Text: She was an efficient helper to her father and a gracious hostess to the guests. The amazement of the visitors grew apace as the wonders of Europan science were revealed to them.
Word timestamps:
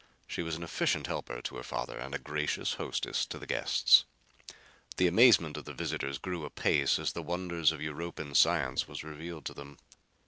She 0.25 0.41
was 0.41 0.55
an 0.55 0.63
efficient 0.63 1.05
helper 1.05 1.43
to 1.43 1.57
her 1.57 1.61
father 1.63 1.95
and 1.99 2.15
a 2.15 2.17
gracious 2.17 2.73
hostess 2.73 3.23
to 3.27 3.37
the 3.37 3.45
guests. 3.45 4.03
The 4.97 5.05
amazement 5.05 5.57
of 5.57 5.65
the 5.65 5.75
visitors 5.75 6.17
grew 6.17 6.43
apace 6.43 6.97
as 6.97 7.11
the 7.13 7.21
wonders 7.21 7.71
of 7.71 7.81
Europan 7.81 8.35
science 8.35 8.87
were 8.87 8.95
revealed 9.07 9.45
to 9.45 9.53
them. 9.53 9.77